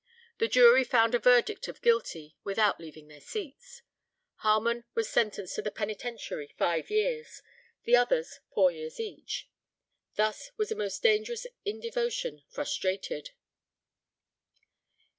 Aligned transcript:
The 0.39 0.47
jury 0.47 0.83
found 0.83 1.13
a 1.13 1.19
verdict 1.19 1.67
of 1.67 1.83
guilty, 1.83 2.35
without 2.43 2.79
leaving 2.79 3.07
their 3.07 3.21
seats. 3.21 3.83
Harmon 4.37 4.83
was 4.95 5.07
sentenced 5.07 5.53
to 5.57 5.61
the 5.61 5.69
penitentiary 5.69 6.55
five 6.57 6.89
years; 6.89 7.43
the 7.83 7.95
others 7.97 8.39
four 8.51 8.71
years 8.71 8.99
each. 8.99 9.47
Thus 10.15 10.49
was 10.57 10.71
a 10.71 10.75
most 10.75 11.03
dangerous 11.03 11.45
indevotion 11.67 12.41
frustrated. 12.49 13.29